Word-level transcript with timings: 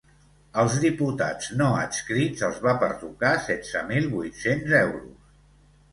Als 0.61 0.77
diputats 0.85 1.51
no 1.59 1.67
adscrits 1.81 2.47
els 2.49 2.59
va 2.69 2.75
pertocar 2.85 3.35
setze 3.49 3.87
mil 3.93 4.09
vuit-cents 4.15 4.79
euros. 4.83 5.41